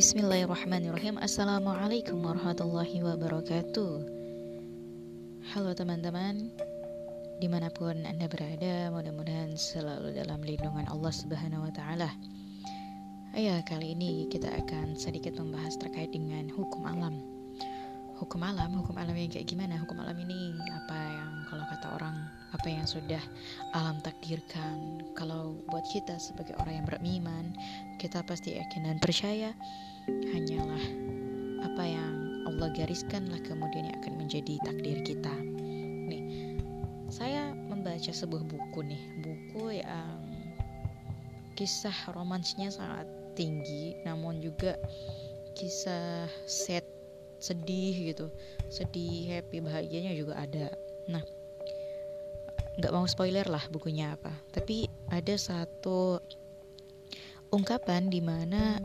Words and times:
Bismillahirrahmanirrahim. 0.00 1.20
Assalamualaikum 1.20 2.24
warahmatullahi 2.24 3.04
wabarakatuh. 3.04 3.92
Halo 5.52 5.76
teman-teman 5.76 6.48
Di 7.36 7.44
mana 7.44 7.68
pun 7.68 8.08
anda 8.08 8.24
berada 8.24 8.88
Mudah-mudahan 8.96 9.60
selalu 9.60 10.16
dalam 10.16 10.40
lindungan 10.40 10.88
Allah 10.88 11.12
subhanahu 11.12 11.68
wa 11.68 11.72
ta'ala. 11.76 12.08
Ya 13.36 13.60
kali 13.68 13.92
ini 13.92 14.24
kita 14.32 14.48
akan 14.48 14.96
sedikit 14.96 15.36
membahas 15.36 15.76
terkait 15.76 16.16
dengan 16.16 16.48
hukum 16.48 16.80
alam 16.88 17.20
Hukum 18.20 18.44
alam, 18.44 18.76
hukum 18.76 19.00
alam 19.00 19.16
yang 19.16 19.32
kayak 19.32 19.48
gimana? 19.48 19.80
Hukum 19.80 19.96
alam 19.96 20.12
ini 20.12 20.52
apa 20.76 20.92
yang 20.92 21.32
kalau 21.48 21.64
kata 21.72 21.88
orang 21.96 22.12
apa 22.52 22.68
yang 22.68 22.84
sudah 22.84 23.22
alam 23.72 23.96
takdirkan. 24.04 25.00
Kalau 25.16 25.56
buat 25.72 25.88
kita 25.88 26.20
sebagai 26.20 26.52
orang 26.60 26.84
yang 26.84 26.86
beriman, 26.86 27.56
kita 27.96 28.20
pasti 28.28 28.60
yakin 28.60 28.92
dan 28.92 29.00
percaya 29.00 29.56
hanyalah 30.36 30.84
apa 31.64 31.80
yang 31.80 32.44
Allah 32.44 32.68
gariskanlah 32.76 33.40
kemudian 33.40 33.88
yang 33.88 33.96
akan 34.04 34.14
menjadi 34.20 34.60
takdir 34.68 35.00
kita. 35.00 35.32
Nih, 36.12 36.60
saya 37.08 37.56
membaca 37.56 38.12
sebuah 38.12 38.44
buku 38.44 38.84
nih, 38.84 39.02
buku 39.24 39.80
yang 39.80 40.20
kisah 41.56 41.96
romansnya 42.12 42.68
sangat 42.68 43.08
tinggi, 43.32 43.96
namun 44.04 44.44
juga 44.44 44.76
kisah 45.56 46.28
set 46.44 46.99
sedih 47.40 48.14
gitu, 48.14 48.28
sedih, 48.68 49.32
happy, 49.32 49.64
bahagianya 49.64 50.12
juga 50.12 50.36
ada. 50.36 50.68
Nah, 51.08 51.24
nggak 52.78 52.92
mau 52.92 53.08
spoiler 53.08 53.48
lah 53.48 53.64
bukunya 53.72 54.14
apa. 54.14 54.30
Tapi 54.52 54.86
ada 55.08 55.34
satu 55.34 56.20
ungkapan 57.50 58.12
di 58.12 58.22
mana 58.22 58.78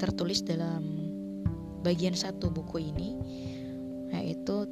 tertulis 0.00 0.42
dalam 0.42 1.12
bagian 1.86 2.18
satu 2.18 2.50
buku 2.50 2.82
ini 2.82 3.14
yaitu 4.10 4.66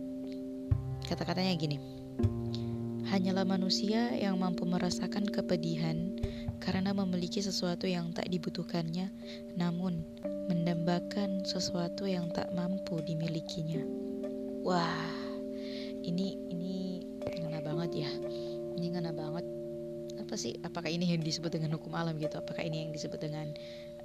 kata-katanya 1.06 1.54
gini. 1.54 1.78
Hanyalah 3.04 3.46
manusia 3.46 4.10
yang 4.16 4.40
mampu 4.40 4.66
merasakan 4.66 5.28
kepedihan 5.28 6.18
karena 6.64 6.96
memiliki 6.96 7.44
sesuatu 7.44 7.84
yang 7.84 8.16
tak 8.16 8.32
dibutuhkannya 8.32 9.12
namun 9.60 10.00
mendambakan 10.48 11.44
sesuatu 11.44 12.08
yang 12.08 12.32
tak 12.32 12.48
mampu 12.56 13.04
dimilikinya. 13.04 13.84
Wah 14.64 15.12
ini 16.00 16.40
ini 16.48 16.64
banget 17.74 18.06
ya. 18.06 18.10
Ini 18.78 18.86
ngena 18.94 19.10
banget. 19.10 19.44
Apa 20.22 20.34
sih? 20.38 20.54
Apakah 20.62 20.88
ini 20.88 21.10
yang 21.10 21.20
disebut 21.20 21.50
dengan 21.50 21.74
hukum 21.74 21.92
alam 21.92 22.14
gitu? 22.16 22.38
Apakah 22.38 22.62
ini 22.62 22.86
yang 22.86 22.92
disebut 22.94 23.18
dengan 23.18 23.50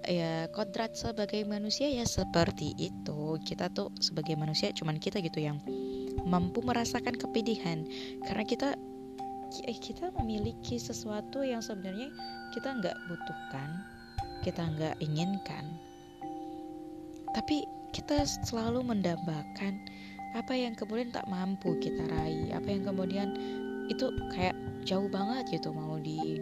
ya 0.09 0.49
kodrat 0.51 0.97
sebagai 0.97 1.45
manusia? 1.45 1.85
Ya 1.87 2.03
seperti 2.03 2.73
itu. 2.75 3.37
Kita 3.45 3.69
tuh 3.71 3.93
sebagai 4.01 4.33
manusia 4.35 4.73
cuman 4.73 4.97
kita 4.97 5.21
gitu 5.21 5.39
yang 5.39 5.61
mampu 6.25 6.65
merasakan 6.65 7.13
kepedihan. 7.15 7.85
Karena 8.25 8.43
kita 8.43 8.69
kita 9.81 10.13
memiliki 10.21 10.77
sesuatu 10.77 11.41
yang 11.41 11.59
sebenarnya 11.59 12.13
kita 12.53 12.69
nggak 12.77 12.97
butuhkan 13.09 13.69
kita 14.41 14.63
nggak 14.63 14.95
inginkan. 15.03 15.65
Tapi 17.35 17.67
kita 17.91 18.23
selalu 18.25 18.81
mendambakan 18.85 19.83
apa 20.37 20.53
yang 20.53 20.77
kemudian 20.77 21.09
tak 21.09 21.25
mampu 21.25 21.73
kita 21.81 22.05
raih 22.05 22.53
apa 22.53 22.69
yang 22.69 22.85
kemudian 22.85 23.29
itu 23.89 24.13
kayak 24.29 24.53
jauh 24.85 25.09
banget 25.09 25.49
gitu 25.49 25.73
mau 25.73 25.97
di 25.97 26.37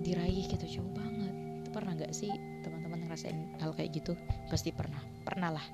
diraih 0.00 0.44
gitu 0.48 0.80
jauh 0.80 0.92
banget. 0.96 1.32
Itu 1.64 1.68
pernah 1.70 1.92
nggak 1.96 2.12
sih 2.12 2.32
teman-teman 2.64 3.06
ngerasain 3.06 3.38
hal 3.60 3.72
kayak 3.76 3.94
gitu? 3.94 4.16
Pasti 4.48 4.74
pernah 4.74 5.00
pernah 5.22 5.54
lah. 5.54 5.66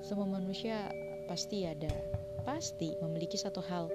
Semua 0.00 0.26
manusia 0.26 0.88
pasti 1.28 1.68
ada 1.68 1.92
pasti 2.42 2.96
memiliki 3.04 3.36
satu 3.36 3.60
hal 3.60 3.92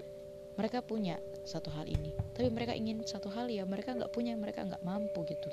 mereka 0.55 0.79
punya 0.79 1.19
satu 1.43 1.69
hal 1.71 1.85
ini. 1.87 2.15
Tapi 2.35 2.47
mereka 2.51 2.71
ingin 2.75 3.03
satu 3.03 3.27
hal 3.31 3.51
ya 3.51 3.63
mereka 3.67 3.95
nggak 3.95 4.11
punya 4.11 4.35
mereka 4.35 4.63
nggak 4.63 4.83
mampu 4.83 5.23
gitu. 5.27 5.51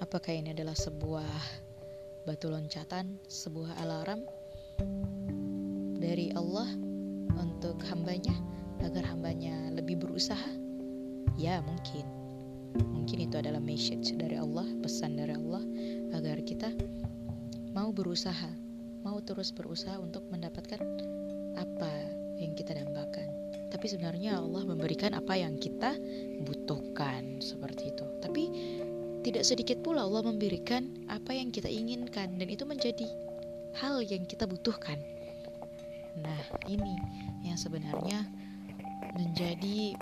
Apakah 0.00 0.32
ini 0.32 0.56
adalah 0.56 0.76
sebuah 0.76 1.28
batu 2.24 2.52
loncatan 2.52 3.16
sebuah 3.28 3.80
alarm 3.80 4.24
dari 6.00 6.32
Allah 6.36 6.68
untuk 7.36 7.80
hambanya 7.88 8.32
agar 8.80 9.04
hambanya 9.08 9.72
lebih 9.72 10.00
berusaha? 10.00 10.52
Ya 11.36 11.60
mungkin. 11.64 12.04
Mungkin 12.76 13.26
itu 13.26 13.34
adalah 13.34 13.58
message 13.58 14.14
dari 14.14 14.38
Allah 14.38 14.62
Pesan 14.78 15.18
dari 15.18 15.34
Allah 15.34 15.58
Agar 16.14 16.38
kita 16.46 16.70
mau 17.74 17.90
berusaha 17.90 18.46
Mau 19.02 19.18
terus 19.26 19.50
berusaha 19.50 19.98
untuk 19.98 20.22
mendapatkan 20.30 20.78
Apa 21.58 22.19
yang 22.40 22.56
kita 22.56 22.72
dambakan. 22.72 23.28
Tapi 23.70 23.86
sebenarnya 23.86 24.40
Allah 24.40 24.66
memberikan 24.66 25.14
apa 25.14 25.38
yang 25.38 25.54
kita 25.54 25.94
butuhkan 26.42 27.38
Seperti 27.38 27.94
itu. 27.94 28.02
Tapi 28.18 28.44
tidak 29.20 29.44
sedikit 29.46 29.78
pula 29.84 30.02
Allah 30.08 30.26
memberikan 30.26 30.90
apa 31.06 31.36
yang 31.36 31.52
kita 31.52 31.68
inginkan 31.68 32.40
Dan 32.40 32.48
itu 32.50 32.64
menjadi 32.66 33.06
hal 33.78 34.02
yang 34.02 34.26
kita 34.26 34.48
butuhkan. 34.48 34.98
Nah, 36.18 36.42
ini 36.66 36.98
yang 37.46 37.54
sebenarnya 37.54 38.26
menjadi 39.14 39.94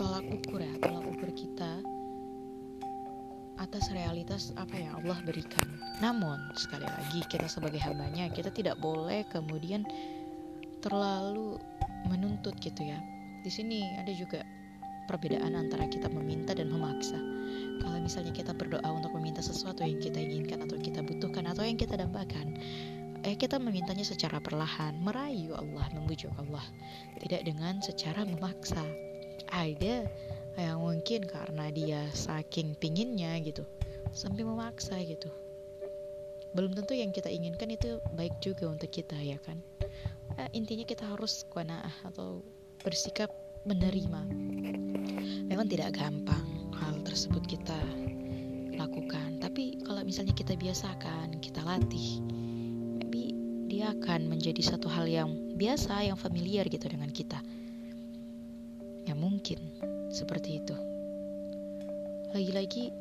tolak 0.00 0.24
ukur 0.24 0.60
ya, 0.64 0.72
tolak 0.80 1.04
ukur 1.04 1.30
kita 1.36 1.84
atas 3.60 3.92
realitas 3.94 4.50
apa 4.58 4.74
yang 4.74 4.96
Allah 5.04 5.20
berikan. 5.22 5.62
Namun, 6.00 6.40
sekali 6.58 6.88
lagi 6.88 7.20
kita 7.30 7.46
sebagai 7.46 7.78
hambanya, 7.78 8.26
kita 8.32 8.50
tidak 8.50 8.80
boleh 8.80 9.22
kemudian 9.30 9.86
terlalu 10.82 11.56
menuntut 12.10 12.58
gitu 12.58 12.82
ya. 12.82 12.98
Di 13.42 13.50
sini 13.50 13.86
ada 13.98 14.10
juga 14.10 14.42
perbedaan 15.06 15.54
antara 15.54 15.86
kita 15.90 16.10
meminta 16.10 16.54
dan 16.54 16.70
memaksa. 16.70 17.18
Kalau 17.82 17.98
misalnya 17.98 18.30
kita 18.34 18.54
berdoa 18.54 18.86
untuk 18.86 19.14
meminta 19.18 19.42
sesuatu 19.42 19.82
yang 19.82 19.98
kita 19.98 20.18
inginkan 20.18 20.62
atau 20.66 20.78
kita 20.78 21.02
butuhkan 21.02 21.50
atau 21.50 21.66
yang 21.66 21.78
kita 21.78 21.98
dambakan, 21.98 22.54
eh 23.26 23.34
kita 23.38 23.58
memintanya 23.58 24.06
secara 24.06 24.38
perlahan, 24.38 24.98
merayu 25.02 25.54
Allah, 25.54 25.86
membujuk 25.94 26.30
Allah, 26.38 26.62
tidak 27.22 27.42
dengan 27.46 27.82
secara 27.82 28.22
memaksa. 28.26 28.82
Ada 29.50 30.06
yang 30.56 30.80
mungkin 30.80 31.26
karena 31.26 31.68
dia 31.72 32.06
saking 32.14 32.78
pinginnya 32.78 33.36
gitu, 33.42 33.66
sampai 34.14 34.46
memaksa 34.46 34.96
gitu. 35.02 35.28
Belum 36.52 36.76
tentu 36.76 36.92
yang 36.92 37.10
kita 37.10 37.32
inginkan 37.32 37.72
itu 37.72 37.96
baik 38.12 38.36
juga 38.44 38.68
untuk 38.68 38.92
kita 38.92 39.16
ya 39.16 39.40
kan. 39.40 39.60
Eh, 40.38 40.48
intinya 40.56 40.84
kita 40.86 41.04
harus 41.04 41.44
kuanaah 41.52 41.92
atau 42.08 42.40
bersikap 42.80 43.28
menerima. 43.68 44.22
Memang 45.48 45.66
tidak 45.68 45.98
gampang 45.98 46.72
hal 46.76 47.00
tersebut 47.04 47.44
kita 47.44 47.78
lakukan, 48.76 49.38
tapi 49.38 49.80
kalau 49.84 50.00
misalnya 50.02 50.32
kita 50.32 50.56
biasakan, 50.56 51.38
kita 51.44 51.60
latih, 51.62 52.18
dia 53.82 53.98
akan 53.98 54.30
menjadi 54.30 54.62
satu 54.62 54.86
hal 54.86 55.10
yang 55.10 55.32
biasa, 55.58 56.06
yang 56.06 56.14
familiar 56.14 56.68
gitu 56.68 56.86
dengan 56.92 57.10
kita. 57.10 57.42
Ya 59.08 59.16
mungkin 59.18 59.58
seperti 60.12 60.62
itu. 60.62 60.76
Lagi-lagi 62.30 62.94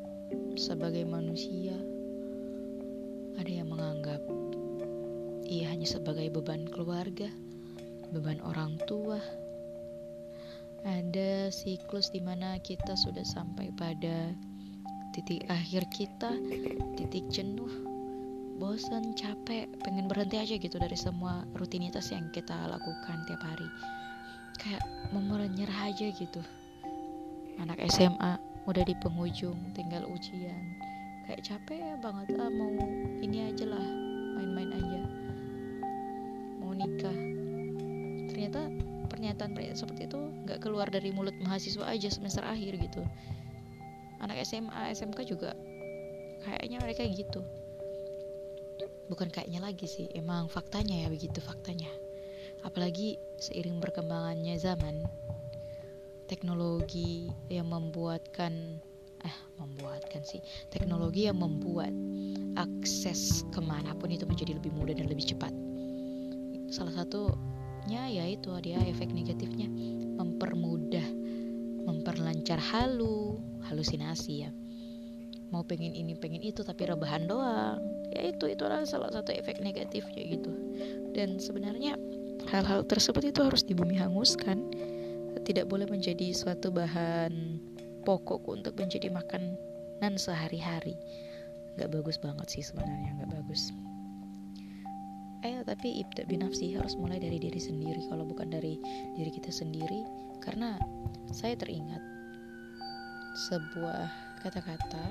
sebagai 0.57 1.03
manusia 1.05 1.77
ada 3.35 3.51
yang 3.51 3.69
menganggap 3.69 4.25
ia 5.51 5.67
hanya 5.67 5.83
sebagai 5.83 6.31
beban 6.31 6.63
keluarga, 6.71 7.27
beban 8.15 8.39
orang 8.39 8.79
tua. 8.87 9.19
Ada 10.87 11.51
siklus 11.51 12.07
di 12.07 12.23
mana 12.23 12.55
kita 12.63 12.95
sudah 12.95 13.27
sampai 13.27 13.67
pada 13.75 14.31
titik 15.11 15.43
akhir 15.51 15.91
kita, 15.91 16.31
titik 16.95 17.27
jenuh, 17.27 17.67
bosan, 18.63 19.11
capek, 19.11 19.67
pengen 19.83 20.07
berhenti 20.07 20.39
aja 20.39 20.55
gitu 20.55 20.79
dari 20.79 20.95
semua 20.95 21.43
rutinitas 21.59 22.15
yang 22.15 22.31
kita 22.31 22.55
lakukan 22.71 23.27
tiap 23.27 23.43
hari. 23.43 23.67
Kayak 24.55 24.87
mau 25.11 25.19
menyerah 25.19 25.91
aja 25.91 26.07
gitu. 26.15 26.39
Anak 27.59 27.83
SMA 27.91 28.39
udah 28.71 28.83
di 28.87 28.95
penghujung, 29.03 29.75
tinggal 29.75 30.07
ujian. 30.07 30.79
Kayak 31.27 31.43
capek 31.43 31.99
banget 31.99 32.39
ah 32.39 32.49
mau 32.49 32.71
ini 33.19 33.51
aja 33.51 33.67
lah, 33.67 33.85
main-main 34.39 34.71
aja. 34.79 35.30
Mau 36.81 36.89
nikah. 36.89 37.17
Ternyata 38.33 38.61
pernyataan-pernyataan 39.13 39.77
seperti 39.77 40.09
itu 40.09 40.17
nggak 40.49 40.65
keluar 40.65 40.89
dari 40.89 41.13
mulut 41.13 41.37
mahasiswa 41.45 41.85
aja 41.85 42.09
semester 42.09 42.41
akhir 42.41 42.81
gitu. 42.81 43.05
Anak 44.17 44.41
SMA, 44.41 44.89
SMK 44.97 45.29
juga 45.29 45.53
kayaknya 46.41 46.81
mereka 46.81 47.05
gitu 47.05 47.45
bukan 49.11 49.27
kayaknya 49.27 49.59
lagi 49.59 49.85
sih 49.85 50.07
emang 50.15 50.47
faktanya 50.47 51.05
ya 51.05 51.07
begitu 51.11 51.43
faktanya 51.43 51.91
apalagi 52.63 53.19
seiring 53.37 53.83
berkembangannya 53.83 54.55
zaman 54.55 55.03
teknologi 56.31 57.27
yang 57.51 57.67
membuatkan 57.67 58.79
eh 59.21 59.37
membuatkan 59.59 60.23
sih 60.25 60.41
teknologi 60.73 61.27
yang 61.29 61.37
membuat 61.37 61.91
akses 62.57 63.45
ke 63.53 63.59
mana 63.61 63.93
pun 63.99 64.09
itu 64.09 64.25
menjadi 64.25 64.57
lebih 64.57 64.73
mudah 64.73 64.95
dan 64.95 65.11
lebih 65.11 65.27
cepat 65.27 65.53
salah 66.71 66.95
satunya 66.95 68.07
yaitu 68.07 68.49
dia 68.63 68.79
efek 68.87 69.11
negatifnya. 69.11 69.67
Mempermudah 70.17 71.05
memperlancar 71.83 72.57
halu 72.57 73.37
halusinasi 73.67 74.47
ya. 74.47 74.51
Mau 75.51 75.67
pengen 75.67 75.91
ini 75.91 76.15
pengen 76.15 76.39
itu 76.39 76.63
tapi 76.63 76.87
rebahan 76.87 77.27
doang. 77.27 77.83
Ya 78.15 78.31
itu 78.31 78.47
adalah 78.47 78.87
salah 78.87 79.11
satu 79.11 79.35
efek 79.35 79.59
negatifnya 79.59 80.23
gitu. 80.39 80.51
Dan 81.11 81.37
sebenarnya 81.37 81.99
hal-hal 82.47 82.87
tersebut 82.87 83.35
itu 83.35 83.43
harus 83.43 83.67
dibumi 83.67 83.99
hanguskan. 83.99 84.71
Tidak 85.43 85.67
boleh 85.67 85.91
menjadi 85.91 86.31
suatu 86.31 86.71
bahan 86.71 87.59
pokok 88.07 88.47
untuk 88.47 88.79
menjadi 88.79 89.11
makanan 89.11 90.15
sehari-hari. 90.15 90.95
Nggak 91.75 91.91
bagus 91.99 92.15
banget 92.15 92.47
sih 92.47 92.63
sebenarnya 92.63 93.19
nggak 93.19 93.31
bagus 93.41 93.71
eh 95.41 95.65
tapi 95.65 96.05
ibda 96.05 96.29
binafsi 96.29 96.77
harus 96.77 96.93
mulai 97.01 97.17
dari 97.17 97.41
diri 97.41 97.57
sendiri 97.57 98.05
kalau 98.13 98.21
bukan 98.29 98.53
dari 98.53 98.77
diri 99.17 99.31
kita 99.33 99.49
sendiri. 99.49 100.05
Karena 100.41 100.77
saya 101.33 101.57
teringat 101.57 102.01
sebuah 103.49 104.05
kata-kata 104.45 105.05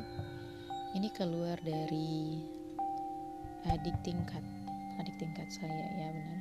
ini 0.95 1.11
keluar 1.15 1.59
dari 1.63 2.39
adik 3.67 3.95
tingkat 4.07 4.43
adik 5.03 5.15
tingkat 5.19 5.51
saya 5.51 5.87
ya 5.99 6.09
benar. 6.15 6.41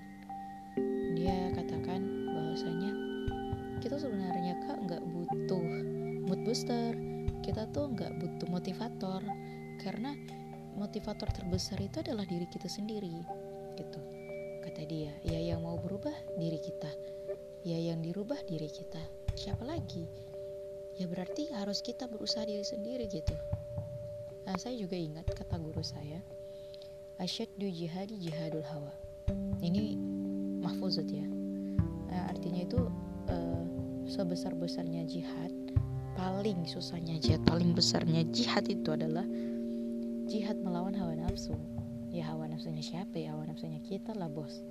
Dia 1.17 1.37
katakan 1.57 2.01
bahwasanya 2.29 2.91
kita 3.81 3.97
sebenarnya 3.97 4.53
kak 4.69 4.77
nggak 4.85 5.01
butuh 5.01 5.65
mood 6.29 6.41
booster. 6.45 6.93
Kita 7.41 7.65
tuh 7.73 7.89
nggak 7.89 8.21
butuh 8.21 8.47
motivator. 8.53 9.25
Karena 9.81 10.13
motivator 10.77 11.25
terbesar 11.33 11.81
itu 11.81 12.05
adalah 12.05 12.27
diri 12.27 12.45
kita 12.45 12.69
sendiri 12.69 13.49
gitu. 13.79 13.99
Kata 14.59 14.83
dia 14.83 15.15
ya 15.23 15.39
yang 15.39 15.63
mau 15.63 15.79
berubah 15.79 16.13
diri 16.35 16.59
kita. 16.59 16.91
Ya 17.63 17.79
yang 17.79 18.03
dirubah 18.03 18.43
diri 18.43 18.67
kita. 18.67 18.99
Siapa 19.39 19.63
lagi? 19.63 20.03
Ya 20.99 21.07
berarti 21.07 21.47
harus 21.55 21.79
kita 21.79 22.11
berusaha 22.11 22.43
diri 22.43 22.67
sendiri 22.67 23.07
gitu. 23.07 23.35
Nah 24.43 24.59
saya 24.59 24.75
juga 24.75 24.99
ingat 24.99 25.31
kata 25.31 25.55
guru 25.55 25.79
saya 25.79 26.19
du 27.59 27.67
jihadi 27.67 28.15
jihadul 28.15 28.63
hawa. 28.63 28.91
Ini 29.59 29.99
mahfuzat 30.63 31.07
ya. 31.11 31.27
Nah, 32.07 32.31
artinya 32.31 32.63
itu 32.63 32.79
uh, 33.27 33.63
sebesar 34.07 34.55
besarnya 34.55 35.03
jihad 35.03 35.51
paling 36.15 36.67
susahnya 36.67 37.15
jihad 37.19 37.39
paling 37.47 37.71
besarnya 37.71 38.27
jihad 38.35 38.67
itu 38.67 38.91
adalah 38.91 39.23
jihad 40.27 40.57
melawan 40.59 40.91
hawa 40.95 41.15
nafsu 41.15 41.55
ya 42.09 42.29
hawa 42.29 42.49
nafsunya 42.49 42.81
siapa 42.81 43.15
ya? 43.17 43.33
Hawa 43.33 43.49
nafsunya 43.49 43.81
kita 43.85 44.17
lah 44.17 44.29
bos. 44.29 44.61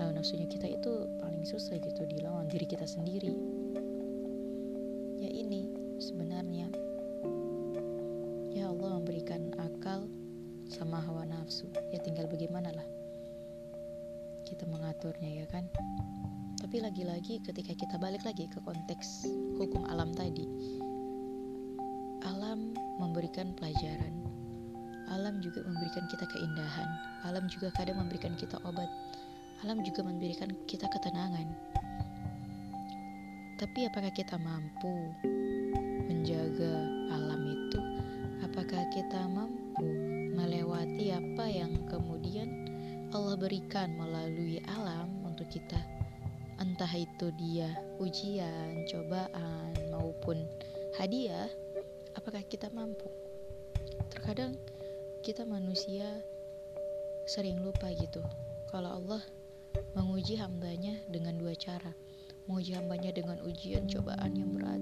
Hawa 0.00 0.16
nafsunya 0.16 0.48
kita 0.48 0.68
itu 0.68 0.92
paling 1.20 1.44
susah 1.44 1.76
gitu 1.80 2.02
dilawan 2.08 2.48
diri 2.48 2.64
kita 2.64 2.88
sendiri. 2.88 3.32
Ya 5.20 5.30
ini 5.32 5.68
sebenarnya. 6.00 6.68
Ya 8.56 8.72
Allah 8.72 9.00
memberikan 9.00 9.52
akal 9.60 10.08
sama 10.68 11.00
hawa 11.04 11.28
nafsu. 11.28 11.68
Ya 11.92 12.00
tinggal 12.00 12.28
bagaimana 12.28 12.72
lah 12.72 12.86
kita 14.48 14.64
mengaturnya 14.68 15.44
ya 15.44 15.46
kan? 15.48 15.68
Tapi 16.56 16.80
lagi-lagi 16.80 17.44
ketika 17.44 17.76
kita 17.76 18.00
balik 18.00 18.24
lagi 18.24 18.48
ke 18.48 18.58
konteks 18.64 19.28
hukum 19.60 19.86
alam 19.86 20.10
tadi 20.16 20.48
alam 22.26 22.74
memberikan 22.98 23.54
pelajaran 23.54 24.35
Alam 25.36 25.52
juga 25.52 25.68
memberikan 25.68 26.04
kita 26.08 26.24
keindahan. 26.32 26.88
Alam 27.28 27.44
juga 27.44 27.68
kadang 27.76 28.00
memberikan 28.00 28.32
kita 28.40 28.56
obat. 28.64 28.88
Alam 29.60 29.84
juga 29.84 30.00
memberikan 30.00 30.48
kita 30.64 30.88
ketenangan. 30.88 31.44
Tapi 33.60 33.84
apakah 33.84 34.08
kita 34.16 34.40
mampu 34.40 35.12
menjaga 36.08 36.88
alam 37.12 37.52
itu? 37.52 37.80
Apakah 38.48 38.80
kita 38.96 39.28
mampu 39.28 39.84
melewati 40.40 41.12
apa 41.12 41.44
yang 41.52 41.84
kemudian 41.84 42.48
Allah 43.12 43.36
berikan 43.36 43.92
melalui 43.92 44.64
alam 44.72 45.20
untuk 45.20 45.52
kita? 45.52 45.84
Entah 46.56 46.96
itu 46.96 47.28
dia 47.36 47.76
ujian, 48.00 48.88
cobaan, 48.88 49.76
maupun 49.92 50.40
hadiah, 50.96 51.52
apakah 52.16 52.40
kita 52.48 52.72
mampu? 52.72 53.12
Terkadang 54.08 54.56
kita 55.26 55.42
manusia 55.42 56.06
sering 57.26 57.58
lupa 57.58 57.90
gitu. 57.98 58.22
Kalau 58.70 59.02
Allah 59.02 59.18
menguji 59.98 60.38
hambanya 60.38 61.02
dengan 61.10 61.34
dua 61.34 61.50
cara. 61.58 61.90
Menguji 62.46 62.78
hambanya 62.78 63.10
dengan 63.10 63.42
ujian 63.42 63.90
cobaan 63.90 64.38
yang 64.38 64.54
berat 64.54 64.78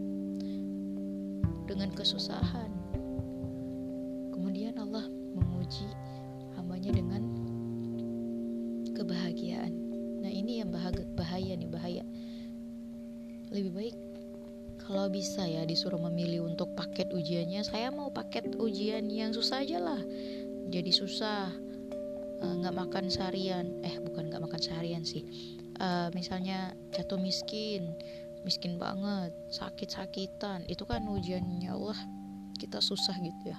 dengan 1.64 1.88
kesusahan. 1.96 2.68
Kemudian 4.36 4.76
Allah 4.76 5.08
menguji 5.08 5.88
hambanya 6.60 6.92
dengan 6.92 7.24
kebahagiaan. 8.92 9.72
Nah 10.20 10.28
ini 10.28 10.60
yang 10.60 10.68
bahaya, 11.16 11.56
nih 11.56 11.72
bahaya. 11.72 12.04
Lebih 13.48 13.72
baik 13.72 13.96
kalau 14.84 15.08
bisa 15.08 15.48
ya 15.48 15.64
disuruh 15.64 15.96
memilih 15.96 16.44
untuk 16.44 16.76
paket 16.76 17.08
ujiannya 17.08 17.64
saya 17.64 17.88
mau 17.88 18.12
paket 18.12 18.52
ujian 18.60 19.08
yang 19.08 19.32
susah 19.32 19.64
aja 19.64 19.80
lah. 19.80 20.00
Jadi 20.68 20.92
susah 20.92 21.48
eh, 22.44 22.54
nggak 22.60 22.74
uh, 22.76 22.78
makan 22.84 23.08
seharian. 23.08 23.80
Eh 23.80 23.96
bukan 24.04 24.28
nggak 24.28 24.44
makan 24.44 24.60
seharian 24.60 25.00
sih. 25.00 25.24
Uh, 25.80 26.12
misalnya 26.12 26.76
jatuh 26.92 27.16
miskin 27.16 27.96
miskin 28.44 28.76
banget 28.76 29.32
sakit-sakitan. 29.48 30.68
Itu 30.68 30.84
kan 30.84 31.08
ujiannya 31.08 31.72
Allah 31.72 31.96
kita 32.60 32.84
susah 32.84 33.16
gitu 33.24 33.56
ya. 33.56 33.58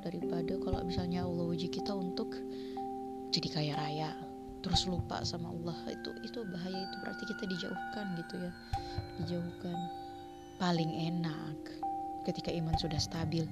Daripada 0.00 0.56
kalau 0.64 0.80
misalnya 0.80 1.28
Allah 1.28 1.44
uji 1.44 1.68
kita 1.68 1.92
untuk 1.92 2.32
jadi 3.32 3.48
kaya 3.52 3.74
raya 3.76 4.10
terus 4.64 4.88
lupa 4.88 5.20
sama 5.28 5.52
Allah. 5.52 5.76
Itu 5.92 6.16
itu 6.24 6.40
bahaya 6.48 6.88
itu 6.88 6.96
berarti 7.04 7.24
kita 7.28 7.44
dijauhkan 7.52 8.06
gitu 8.16 8.34
ya. 8.40 8.52
Dijauhkan 9.20 10.03
paling 10.58 10.90
enak 10.90 11.58
ketika 12.24 12.48
iman 12.50 12.72
sudah 12.80 12.96
stabil, 12.96 13.44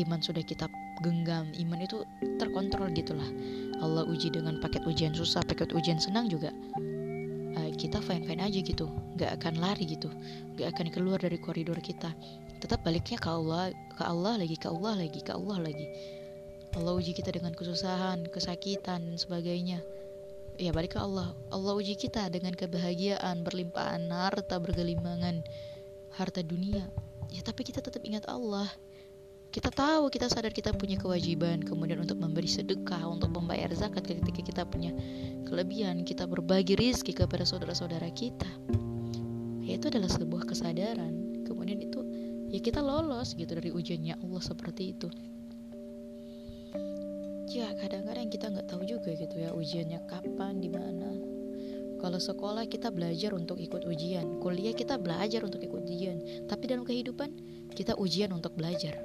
iman 0.00 0.18
sudah 0.18 0.40
kita 0.40 0.66
genggam, 1.04 1.52
iman 1.52 1.80
itu 1.84 2.02
terkontrol 2.40 2.88
gitulah. 2.96 3.28
Allah 3.84 4.08
uji 4.08 4.32
dengan 4.32 4.58
paket 4.64 4.82
ujian 4.88 5.12
susah, 5.12 5.44
paket 5.44 5.76
ujian 5.76 6.00
senang 6.00 6.32
juga. 6.32 6.50
Uh, 7.54 7.70
kita 7.76 8.00
fine 8.02 8.24
fine 8.24 8.42
aja 8.42 8.58
gitu, 8.64 8.88
gak 9.20 9.38
akan 9.38 9.60
lari 9.60 9.84
gitu, 9.86 10.08
gak 10.56 10.74
akan 10.74 10.88
keluar 10.90 11.20
dari 11.20 11.36
koridor 11.36 11.78
kita. 11.78 12.10
Tetap 12.64 12.80
baliknya 12.80 13.20
ke 13.20 13.28
Allah, 13.28 13.70
ke 13.92 14.02
Allah 14.02 14.40
lagi, 14.40 14.56
ke 14.56 14.66
Allah 14.72 14.94
lagi, 14.96 15.20
ke 15.20 15.32
Allah 15.36 15.58
lagi. 15.60 15.86
Allah 16.74 16.92
uji 16.96 17.14
kita 17.14 17.30
dengan 17.30 17.54
kesusahan, 17.54 18.26
kesakitan 18.34 19.14
dan 19.14 19.14
sebagainya. 19.14 19.78
Ya 20.58 20.74
balik 20.74 20.98
ke 20.98 21.00
Allah. 21.02 21.30
Allah 21.54 21.74
uji 21.78 21.94
kita 21.94 22.26
dengan 22.34 22.54
kebahagiaan, 22.54 23.46
berlimpahan 23.46 24.10
harta, 24.10 24.58
bergelimangan 24.58 25.46
harta 26.14 26.40
dunia. 26.40 26.86
Ya 27.34 27.42
tapi 27.42 27.66
kita 27.66 27.82
tetap 27.82 28.02
ingat 28.06 28.26
Allah. 28.30 28.70
Kita 29.54 29.70
tahu 29.70 30.10
kita 30.10 30.26
sadar 30.26 30.50
kita 30.50 30.74
punya 30.74 30.98
kewajiban 30.98 31.62
kemudian 31.62 32.02
untuk 32.02 32.18
memberi 32.18 32.50
sedekah 32.50 33.06
untuk 33.06 33.30
membayar 33.30 33.70
zakat 33.70 34.02
ketika 34.02 34.42
kita 34.42 34.62
punya 34.66 34.90
kelebihan 35.46 36.02
kita 36.02 36.26
berbagi 36.26 36.74
rizki 36.74 37.14
kepada 37.14 37.46
saudara-saudara 37.46 38.10
kita. 38.10 38.50
Ya 39.62 39.78
itu 39.78 39.86
adalah 39.90 40.10
sebuah 40.10 40.50
kesadaran. 40.50 41.46
Kemudian 41.46 41.78
itu 41.82 42.02
ya 42.50 42.58
kita 42.58 42.82
lolos 42.82 43.38
gitu 43.38 43.54
dari 43.54 43.70
ujiannya 43.70 44.18
Allah 44.18 44.42
seperti 44.42 44.94
itu. 44.94 45.08
Ya 47.54 47.70
kadang-kadang 47.78 48.34
kita 48.34 48.50
nggak 48.50 48.66
tahu 48.66 48.82
juga 48.82 49.14
gitu 49.14 49.38
ya 49.38 49.54
ujiannya 49.54 50.02
kapan 50.10 50.58
di 50.58 50.66
mana 50.66 51.33
kalau 51.98 52.20
sekolah 52.20 52.66
kita 52.68 52.92
belajar 52.92 53.32
untuk 53.32 53.58
ikut 53.58 53.86
ujian, 53.86 54.38
kuliah 54.40 54.76
kita 54.76 55.00
belajar 55.00 55.42
untuk 55.46 55.62
ikut 55.62 55.84
ujian, 55.86 56.46
tapi 56.46 56.68
dalam 56.68 56.84
kehidupan 56.84 57.30
kita 57.72 57.96
ujian 57.96 58.30
untuk 58.34 58.54
belajar. 58.54 58.98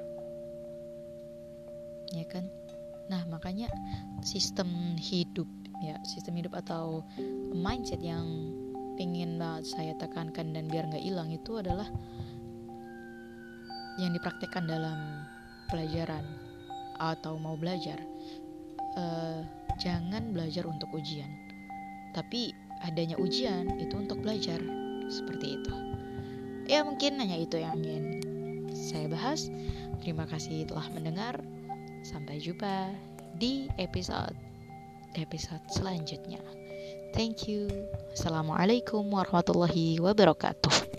Ya 2.10 2.26
kan? 2.26 2.50
Nah, 3.10 3.26
makanya 3.26 3.66
sistem 4.22 4.94
hidup 4.98 5.46
ya, 5.82 5.98
sistem 6.06 6.38
hidup 6.38 6.54
atau 6.54 7.02
mindset 7.50 7.98
yang 8.04 8.54
ingin 9.00 9.40
banget 9.40 9.64
saya 9.64 9.92
tekankan 9.96 10.52
dan 10.52 10.68
biar 10.68 10.84
nggak 10.86 11.00
hilang 11.00 11.32
itu 11.32 11.56
adalah 11.56 11.88
yang 13.96 14.12
dipraktekkan 14.12 14.68
dalam 14.68 15.24
pelajaran 15.72 16.22
atau 17.00 17.40
mau 17.40 17.56
belajar. 17.56 17.96
Uh, 18.94 19.40
jangan 19.80 20.34
belajar 20.34 20.66
untuk 20.66 20.90
ujian, 20.92 21.30
tapi 22.12 22.49
adanya 22.84 23.16
ujian 23.20 23.78
itu 23.80 23.94
untuk 23.96 24.20
belajar 24.24 24.58
seperti 25.10 25.60
itu 25.60 25.74
ya 26.70 26.86
mungkin 26.86 27.18
hanya 27.18 27.34
itu 27.34 27.58
yang 27.58 27.74
ingin 27.82 28.20
saya 28.90 29.06
bahas. 29.10 29.50
Terima 30.00 30.24
kasih 30.24 30.64
telah 30.66 30.86
mendengar. 30.90 31.38
Sampai 32.00 32.40
jumpa 32.40 32.90
di 33.36 33.68
episode 33.76 34.32
episode 35.18 35.60
selanjutnya. 35.68 36.40
Thank 37.12 37.50
you. 37.50 37.68
Assalamualaikum 38.14 39.04
warahmatullahi 39.10 39.98
wabarakatuh. 39.98 40.89